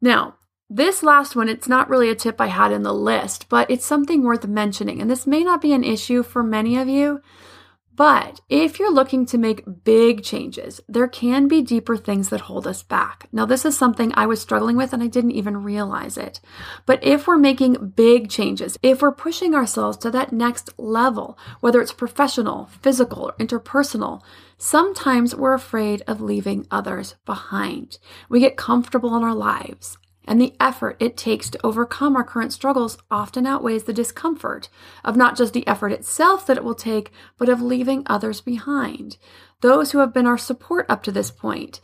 Now, 0.00 0.37
this 0.70 1.02
last 1.02 1.34
one, 1.34 1.48
it's 1.48 1.68
not 1.68 1.88
really 1.88 2.10
a 2.10 2.14
tip 2.14 2.40
I 2.40 2.48
had 2.48 2.72
in 2.72 2.82
the 2.82 2.92
list, 2.92 3.48
but 3.48 3.70
it's 3.70 3.86
something 3.86 4.22
worth 4.22 4.46
mentioning. 4.46 5.00
And 5.00 5.10
this 5.10 5.26
may 5.26 5.42
not 5.42 5.62
be 5.62 5.72
an 5.72 5.84
issue 5.84 6.22
for 6.22 6.42
many 6.42 6.76
of 6.76 6.88
you, 6.88 7.22
but 7.98 8.40
if 8.48 8.78
you're 8.78 8.92
looking 8.92 9.26
to 9.26 9.38
make 9.38 9.82
big 9.82 10.22
changes, 10.22 10.80
there 10.88 11.08
can 11.08 11.48
be 11.48 11.62
deeper 11.62 11.96
things 11.96 12.28
that 12.28 12.42
hold 12.42 12.64
us 12.64 12.84
back. 12.84 13.26
Now, 13.32 13.44
this 13.44 13.64
is 13.64 13.76
something 13.76 14.12
I 14.14 14.26
was 14.26 14.40
struggling 14.40 14.76
with 14.76 14.92
and 14.92 15.02
I 15.02 15.08
didn't 15.08 15.32
even 15.32 15.64
realize 15.64 16.16
it. 16.16 16.40
But 16.86 17.02
if 17.02 17.26
we're 17.26 17.38
making 17.38 17.94
big 17.96 18.30
changes, 18.30 18.78
if 18.84 19.02
we're 19.02 19.10
pushing 19.10 19.52
ourselves 19.52 19.96
to 19.98 20.12
that 20.12 20.32
next 20.32 20.70
level, 20.78 21.36
whether 21.58 21.80
it's 21.80 21.92
professional, 21.92 22.66
physical, 22.66 23.24
or 23.24 23.44
interpersonal, 23.44 24.22
sometimes 24.58 25.34
we're 25.34 25.54
afraid 25.54 26.02
of 26.06 26.20
leaving 26.20 26.68
others 26.70 27.16
behind. 27.26 27.98
We 28.28 28.38
get 28.38 28.56
comfortable 28.56 29.16
in 29.16 29.24
our 29.24 29.34
lives 29.34 29.98
and 30.28 30.40
the 30.40 30.54
effort 30.60 30.96
it 31.00 31.16
takes 31.16 31.48
to 31.48 31.66
overcome 31.66 32.14
our 32.14 32.22
current 32.22 32.52
struggles 32.52 32.98
often 33.10 33.46
outweighs 33.46 33.84
the 33.84 33.94
discomfort 33.94 34.68
of 35.02 35.16
not 35.16 35.36
just 35.36 35.54
the 35.54 35.66
effort 35.66 35.90
itself 35.90 36.46
that 36.46 36.58
it 36.58 36.62
will 36.62 36.74
take, 36.74 37.10
but 37.38 37.48
of 37.48 37.62
leaving 37.62 38.02
others 38.06 38.42
behind, 38.42 39.16
those 39.62 39.90
who 39.90 39.98
have 39.98 40.12
been 40.12 40.26
our 40.26 40.38
support 40.38 40.84
up 40.88 41.02
to 41.02 41.10
this 41.10 41.30
point. 41.30 41.80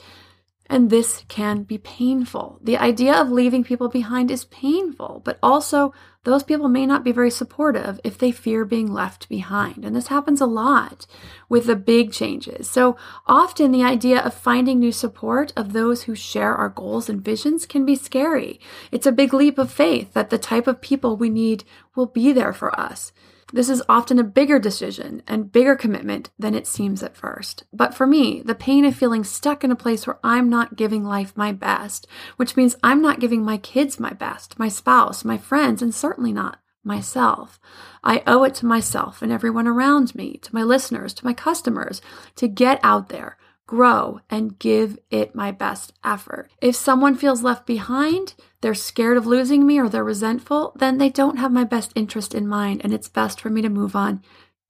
And 0.68 0.90
this 0.90 1.24
can 1.28 1.62
be 1.62 1.78
painful. 1.78 2.58
The 2.62 2.76
idea 2.76 3.14
of 3.14 3.30
leaving 3.30 3.64
people 3.64 3.88
behind 3.88 4.30
is 4.30 4.44
painful, 4.44 5.22
but 5.24 5.38
also 5.42 5.94
those 6.24 6.42
people 6.42 6.68
may 6.68 6.86
not 6.86 7.04
be 7.04 7.12
very 7.12 7.30
supportive 7.30 8.00
if 8.02 8.18
they 8.18 8.32
fear 8.32 8.64
being 8.64 8.92
left 8.92 9.28
behind. 9.28 9.84
And 9.84 9.94
this 9.94 10.08
happens 10.08 10.40
a 10.40 10.46
lot 10.46 11.06
with 11.48 11.66
the 11.66 11.76
big 11.76 12.12
changes. 12.12 12.68
So 12.68 12.96
often 13.26 13.70
the 13.70 13.84
idea 13.84 14.20
of 14.20 14.34
finding 14.34 14.78
new 14.78 14.92
support 14.92 15.52
of 15.56 15.72
those 15.72 16.04
who 16.04 16.14
share 16.14 16.54
our 16.54 16.70
goals 16.70 17.08
and 17.08 17.24
visions 17.24 17.66
can 17.66 17.84
be 17.86 17.94
scary. 17.94 18.58
It's 18.90 19.06
a 19.06 19.12
big 19.12 19.32
leap 19.32 19.58
of 19.58 19.70
faith 19.70 20.14
that 20.14 20.30
the 20.30 20.38
type 20.38 20.66
of 20.66 20.80
people 20.80 21.16
we 21.16 21.30
need 21.30 21.64
will 21.94 22.06
be 22.06 22.32
there 22.32 22.52
for 22.52 22.78
us. 22.78 23.12
This 23.52 23.68
is 23.68 23.82
often 23.88 24.18
a 24.18 24.24
bigger 24.24 24.58
decision 24.58 25.22
and 25.26 25.52
bigger 25.52 25.76
commitment 25.76 26.30
than 26.38 26.54
it 26.54 26.66
seems 26.66 27.02
at 27.02 27.16
first. 27.16 27.64
But 27.72 27.94
for 27.94 28.06
me, 28.06 28.42
the 28.42 28.54
pain 28.54 28.84
of 28.84 28.96
feeling 28.96 29.24
stuck 29.24 29.64
in 29.64 29.70
a 29.70 29.76
place 29.76 30.06
where 30.06 30.18
I'm 30.24 30.48
not 30.48 30.76
giving 30.76 31.04
life 31.04 31.36
my 31.36 31.52
best, 31.52 32.06
which 32.36 32.56
means 32.56 32.76
I'm 32.82 33.02
not 33.02 33.20
giving 33.20 33.44
my 33.44 33.58
kids 33.58 34.00
my 34.00 34.12
best, 34.12 34.58
my 34.58 34.68
spouse, 34.68 35.24
my 35.24 35.38
friends, 35.38 35.82
and 35.82 35.94
certainly 35.94 36.32
not 36.32 36.60
myself. 36.84 37.58
I 38.02 38.22
owe 38.26 38.44
it 38.44 38.54
to 38.56 38.66
myself 38.66 39.22
and 39.22 39.32
everyone 39.32 39.66
around 39.66 40.14
me, 40.14 40.36
to 40.38 40.54
my 40.54 40.62
listeners, 40.62 41.14
to 41.14 41.24
my 41.24 41.32
customers, 41.32 42.02
to 42.36 42.48
get 42.48 42.78
out 42.82 43.08
there, 43.08 43.38
grow, 43.66 44.20
and 44.28 44.58
give 44.58 44.98
it 45.10 45.34
my 45.34 45.50
best 45.50 45.92
effort. 46.04 46.50
If 46.60 46.76
someone 46.76 47.16
feels 47.16 47.42
left 47.42 47.66
behind, 47.66 48.34
they're 48.64 48.72
scared 48.72 49.18
of 49.18 49.26
losing 49.26 49.66
me, 49.66 49.78
or 49.78 49.90
they're 49.90 50.02
resentful, 50.02 50.72
then 50.74 50.96
they 50.96 51.10
don't 51.10 51.36
have 51.36 51.52
my 51.52 51.64
best 51.64 51.92
interest 51.94 52.34
in 52.34 52.48
mind, 52.48 52.80
and 52.82 52.94
it's 52.94 53.10
best 53.10 53.38
for 53.38 53.50
me 53.50 53.60
to 53.60 53.68
move 53.68 53.94
on 53.94 54.22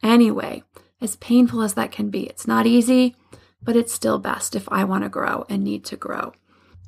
anyway. 0.02 0.64
As 1.00 1.14
painful 1.14 1.62
as 1.62 1.74
that 1.74 1.92
can 1.92 2.10
be, 2.10 2.24
it's 2.24 2.44
not 2.44 2.66
easy, 2.66 3.14
but 3.62 3.76
it's 3.76 3.92
still 3.92 4.18
best 4.18 4.56
if 4.56 4.68
I 4.68 4.82
want 4.82 5.04
to 5.04 5.08
grow 5.08 5.46
and 5.48 5.62
need 5.62 5.84
to 5.84 5.96
grow. 5.96 6.32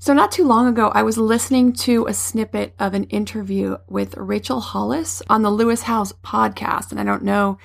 So, 0.01 0.15
not 0.15 0.33
too 0.33 0.43
long 0.43 0.67
ago, 0.67 0.89
I 0.97 1.05
was 1.05 1.17
listening 1.17 1.75
to 1.75 2.07
a 2.07 2.13
snippet 2.13 2.75
of 2.81 2.93
an 2.93 3.05
interview 3.05 3.77
with 3.89 4.17
Rachel 4.17 4.59
Hollis 4.59 5.23
on 5.31 5.43
the 5.43 5.51
Lewis 5.51 5.83
Howes 5.83 6.13
podcast. 6.25 6.91
And 6.91 6.99
I 6.99 7.05
don't 7.05 7.23
know 7.23 7.57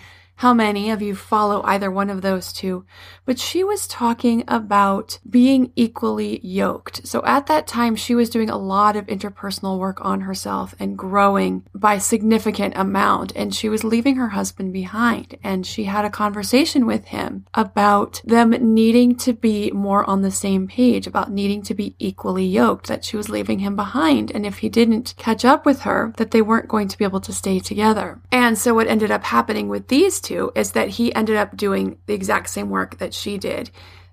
how 0.41 0.55
many 0.55 0.89
of 0.89 1.03
you 1.03 1.13
follow 1.13 1.62
either 1.65 1.91
one 1.91 2.10
of 2.10 2.24
those 2.24 2.51
two, 2.51 2.83
but 3.25 3.38
she 3.38 3.63
was 3.63 3.86
talking 3.86 4.43
about 4.48 5.19
being 5.29 5.71
equally 5.75 6.39
yoked. 6.43 7.05
So 7.05 7.24
at 7.24 7.45
that 7.45 7.67
time, 7.67 7.95
she 7.95 8.15
was 8.15 8.31
doing 8.31 8.50
a 8.50 8.57
lot 8.57 8.95
of 8.95 9.05
interpersonal 9.05 9.77
work 9.77 10.03
on 10.03 10.21
herself 10.21 10.74
and 10.79 10.98
growing 10.98 11.63
by 11.75 12.00
significant 12.00 12.74
amount. 12.75 13.33
And 13.36 13.53
she 13.53 13.69
was 13.69 13.83
leaving 13.83 14.15
her 14.15 14.29
husband 14.29 14.74
behind. 14.74 15.38
And 15.43 15.63
she 15.63 15.83
had 15.83 16.05
a 16.05 16.10
conversation 16.10 16.88
with 16.88 17.05
him 17.05 17.45
about 17.53 18.24
them 18.25 18.50
needing 18.50 19.15
to 19.17 19.33
be 19.33 19.69
more 19.69 20.03
on 20.10 20.24
the 20.24 20.31
same 20.31 20.67
page, 20.67 21.05
about 21.05 21.31
needing 21.31 21.62
to 21.62 21.75
be 21.75 21.95
equally 22.00 22.48
yoked, 22.48 22.88
that 22.88 23.05
she 23.05 23.15
was 23.15 23.29
leaving 23.29 23.60
him 23.60 23.75
behind. 23.75 24.31
And 24.31 24.48
if 24.48 24.57
he 24.57 24.69
didn't 24.69 25.13
catch 25.17 25.45
up 25.45 25.67
with 25.67 25.81
her, 25.81 26.15
that 26.17 26.31
they 26.31 26.41
weren't 26.41 26.67
going 26.67 26.88
to 26.88 26.98
be 26.98 27.05
able 27.05 27.21
to 27.21 27.31
stay 27.31 27.60
together. 27.60 28.19
And 28.31 28.57
so 28.57 28.74
what 28.74 28.88
ended 28.88 29.12
up 29.12 29.24
happening 29.24 29.69
with 29.69 29.88
these 29.88 30.19
two 30.19 30.31
to 30.32 30.52
is 30.56 30.72
that 30.72 30.90
he 30.90 31.14
ended 31.14 31.36
up 31.36 31.56
doing 31.56 31.98
the 32.06 32.14
exact 32.14 32.50
same 32.50 32.70
work 32.70 32.98
that 32.98 33.14
she 33.14 33.38
did, 33.38 33.70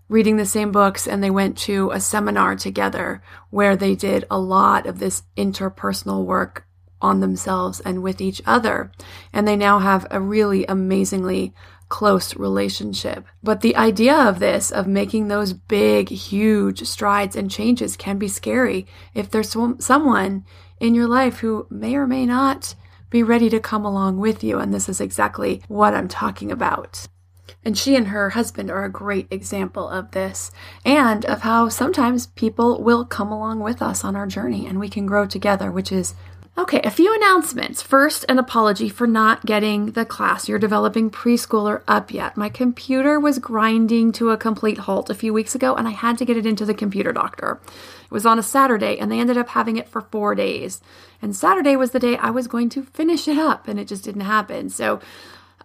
reading 0.09 0.37
the 0.37 0.47
same 0.47 0.73
books, 0.73 1.07
and 1.07 1.23
they 1.23 1.31
went 1.31 1.57
to 1.59 1.91
a 1.91 2.01
seminar 2.01 2.57
together 2.57 3.23
where 3.51 3.77
they 3.77 3.95
did 3.95 4.25
a 4.31 4.39
lot 4.39 4.87
of 4.87 4.99
this 4.99 5.23
interpersonal 5.37 6.25
work 6.25 6.67
on 7.01 7.21
themselves 7.21 7.81
and 7.81 8.03
with 8.03 8.21
each 8.21 8.43
other. 8.47 8.91
And 9.33 9.47
they 9.47 9.57
now 9.57 9.79
have 9.79 10.07
a 10.11 10.21
really 10.21 10.67
amazingly 10.67 11.55
close 11.89 12.37
relationship. 12.37 13.25
But 13.43 13.61
the 13.61 13.77
idea 13.77 14.15
of 14.15 14.41
this, 14.41 14.71
of 14.71 14.87
making 14.87 15.29
those 15.29 15.53
big, 15.53 16.09
huge 16.09 16.83
strides 16.85 17.37
and 17.37 17.51
changes, 17.51 17.97
can 17.97 18.19
be 18.19 18.29
scary 18.29 18.87
if 19.15 19.31
there's 19.31 19.57
someone 19.79 20.45
in 20.81 20.95
your 20.95 21.09
life 21.09 21.39
who 21.39 21.67
may 21.71 21.95
or 21.97 22.07
may 22.07 22.27
not 22.27 22.75
be 23.11 23.23
ready 23.23 23.49
to 23.51 23.61
come 23.61 23.85
along 23.85 24.19
with 24.19 24.43
you. 24.45 24.59
And 24.59 24.73
this 24.73 24.89
is 24.89 25.01
exactly 25.01 25.63
what 25.69 25.95
I'm 25.95 26.09
talking 26.09 26.51
about. 26.53 27.09
And 27.65 27.77
she 27.77 27.97
and 27.97 28.09
her 28.09 28.31
husband 28.31 28.71
are 28.71 28.85
a 28.85 28.91
great 28.91 29.27
example 29.31 29.89
of 29.89 30.13
this 30.13 30.51
and 30.85 31.25
of 31.27 31.43
how 31.43 31.69
sometimes 31.69 32.29
people 32.29 32.83
will 32.83 33.05
come 33.05 33.33
along 33.33 33.61
with 33.61 33.83
us 33.83 34.05
on 34.05 34.17
our 34.17 34.27
journey 34.27 34.67
and 34.67 34.79
we 34.79 34.89
can 34.89 35.07
grow 35.07 35.27
together, 35.27 35.71
which 35.71 35.93
is 35.93 36.15
Okay, 36.59 36.81
a 36.83 36.91
few 36.91 37.15
announcements. 37.15 37.83
First, 37.83 38.25
an 38.29 38.37
apology 38.37 38.89
for 38.89 39.07
not 39.07 39.47
getting 39.47 39.93
the 39.93 40.05
class 40.05 40.49
you're 40.49 40.59
developing 40.59 41.09
preschooler 41.09 41.83
up 41.87 42.13
yet. 42.13 42.37
My 42.37 42.49
computer 42.49 43.21
was 43.21 43.39
grinding 43.39 44.11
to 44.13 44.31
a 44.31 44.37
complete 44.37 44.79
halt 44.79 45.09
a 45.09 45.15
few 45.15 45.33
weeks 45.33 45.55
ago 45.55 45.77
and 45.77 45.87
I 45.87 45.93
had 45.93 46.19
to 46.19 46.25
get 46.25 46.37
it 46.37 46.47
into 46.47 46.65
the 46.65 46.75
computer 46.75 47.13
doctor. 47.13 47.61
It 48.11 48.15
was 48.15 48.27
on 48.27 48.39
a 48.39 48.43
Saturday 48.43 48.99
and 48.99 49.13
they 49.13 49.21
ended 49.21 49.37
up 49.37 49.51
having 49.51 49.77
it 49.77 49.89
for 49.89 50.01
four 50.01 50.35
days. 50.35 50.81
And 51.21 51.37
Saturday 51.37 51.77
was 51.77 51.91
the 51.91 51.99
day 51.99 52.17
I 52.17 52.31
was 52.31 52.49
going 52.49 52.71
to 52.71 52.83
finish 52.83 53.29
it 53.29 53.37
up 53.37 53.69
and 53.69 53.79
it 53.79 53.89
just 53.89 54.05
didn't 54.05 54.23
happen. 54.23 54.71
So 54.71 55.01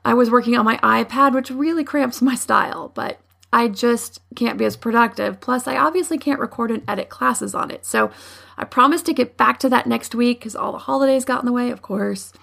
I 0.03 0.13
was 0.13 0.29
working 0.29 0.57
on 0.57 0.65
my 0.65 0.77
iPad, 0.77 1.33
which 1.33 1.49
really 1.49 1.83
cramps 1.83 2.21
my 2.21 2.35
style, 2.35 2.91
but 2.93 3.19
I 3.53 3.69
just 3.69 4.19
can't 4.35 4.57
be 4.57 4.65
as 4.65 4.75
productive. 4.75 5.39
Plus, 5.39 5.67
I 5.67 5.77
obviously 5.77 6.17
can't 6.17 6.39
record 6.39 6.71
and 6.71 6.83
edit 6.87 7.09
classes 7.09 7.55
on 7.55 7.71
it. 7.71 7.85
So 7.85 8.11
I 8.57 8.65
promise 8.65 9.01
to 9.03 9.13
get 9.13 9.37
back 9.37 9.59
to 9.59 9.69
that 9.69 9.87
next 9.87 10.13
week 10.13 10.39
because 10.39 10.55
all 10.55 10.71
the 10.71 10.79
holidays 10.79 11.23
got 11.23 11.41
in 11.41 11.45
the 11.45 11.51
way, 11.53 11.69
of 11.69 11.81
course. 11.81 12.33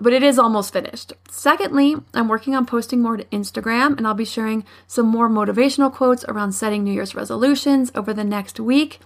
But 0.00 0.12
it 0.12 0.22
is 0.22 0.38
almost 0.38 0.72
finished. 0.72 1.12
Secondly, 1.28 1.96
I'm 2.14 2.28
working 2.28 2.54
on 2.54 2.66
posting 2.66 3.02
more 3.02 3.16
to 3.16 3.24
Instagram 3.24 3.98
and 3.98 4.06
I'll 4.06 4.14
be 4.14 4.24
sharing 4.24 4.64
some 4.86 5.06
more 5.06 5.28
motivational 5.28 5.92
quotes 5.92 6.24
around 6.24 6.52
setting 6.52 6.84
New 6.84 6.92
Year's 6.92 7.14
resolutions 7.14 7.90
over 7.94 8.14
the 8.14 8.24
next 8.24 8.60
week 8.60 9.00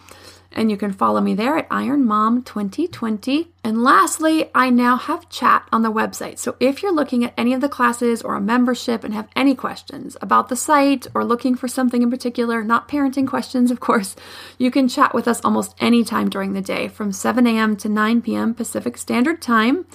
and 0.55 0.71
you 0.71 0.77
can 0.77 0.93
follow 0.93 1.21
me 1.21 1.35
there 1.35 1.57
at 1.57 1.67
Iron 1.71 2.05
Mom 2.05 2.43
2020. 2.43 3.49
And 3.65 3.83
lastly, 3.83 4.51
I 4.55 4.71
now 4.71 4.97
have 4.97 5.29
chat 5.29 5.67
on 5.73 5.83
the 5.83 5.93
website. 5.93 6.39
So 6.39 6.57
if 6.61 6.83
you're 6.83 6.95
looking 6.95 7.25
at 7.25 7.35
any 7.37 7.53
of 7.53 7.61
the 7.61 7.69
classes 7.69 8.23
or 8.23 8.35
a 8.35 8.41
membership 8.41 9.05
and 9.05 9.15
have 9.15 9.29
any 9.35 9.55
questions 9.55 10.17
about 10.21 10.49
the 10.49 10.57
site 10.57 11.07
or 11.15 11.25
looking 11.25 11.55
for 11.55 11.69
something 11.69 12.03
in 12.03 12.11
particular, 12.11 12.63
not 12.63 12.89
parenting 12.89 13.27
questions, 13.27 13.71
of 13.71 13.81
course, 13.81 14.17
you 14.59 14.71
can 14.71 14.89
chat 14.89 15.15
with 15.15 15.27
us 15.27 15.41
almost 15.45 15.75
any 15.81 16.05
time 16.05 16.29
during 16.29 16.53
the 16.53 16.61
day 16.61 16.89
from 16.89 17.13
7 17.13 17.47
a.m. 17.47 17.77
to 17.77 17.89
9 17.89 18.23
p.m. 18.23 18.55
Pacific 18.55 18.99
Standard 18.99 19.41
Time, 19.41 19.87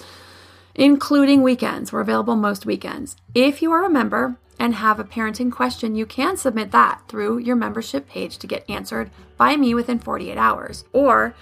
including 0.78 1.42
weekends. 1.42 1.92
We're 1.92 2.00
available 2.00 2.36
most 2.36 2.64
weekends. 2.64 3.16
If 3.34 3.60
you 3.60 3.70
are 3.72 3.84
a 3.84 3.90
member, 3.90 4.38
and 4.58 4.74
have 4.74 4.98
a 4.98 5.04
parenting 5.04 5.52
question, 5.52 5.94
you 5.94 6.06
can 6.06 6.36
submit 6.36 6.72
that 6.72 7.02
through 7.08 7.38
your 7.38 7.56
membership 7.56 8.08
page 8.08 8.38
to 8.38 8.46
get 8.46 8.68
answered 8.68 9.10
by 9.36 9.56
me 9.56 9.74
within 9.74 9.98
48 9.98 10.36
hours. 10.36 10.84
Or 10.92 11.34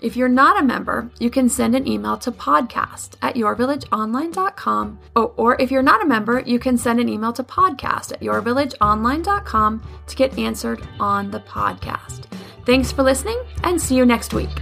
if 0.00 0.16
you're 0.16 0.28
not 0.28 0.60
a 0.60 0.64
member, 0.64 1.10
you 1.20 1.30
can 1.30 1.48
send 1.48 1.76
an 1.76 1.86
email 1.86 2.16
to 2.18 2.32
podcast 2.32 3.16
at 3.22 3.36
yourvillageonline.com. 3.36 4.98
Oh, 5.14 5.32
or 5.36 5.60
if 5.60 5.70
you're 5.70 5.82
not 5.82 6.02
a 6.02 6.08
member, 6.08 6.40
you 6.40 6.58
can 6.58 6.76
send 6.76 6.98
an 6.98 7.08
email 7.08 7.32
to 7.34 7.44
podcast 7.44 8.12
at 8.12 8.20
yourvillageonline.com 8.20 9.82
to 10.06 10.16
get 10.16 10.38
answered 10.38 10.82
on 10.98 11.30
the 11.30 11.40
podcast. 11.40 12.24
Thanks 12.64 12.90
for 12.90 13.02
listening 13.02 13.40
and 13.62 13.80
see 13.80 13.96
you 13.96 14.06
next 14.06 14.34
week. 14.34 14.61